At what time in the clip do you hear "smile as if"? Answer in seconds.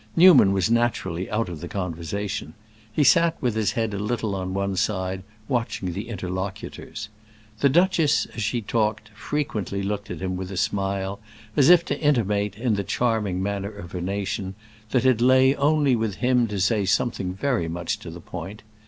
10.57-11.85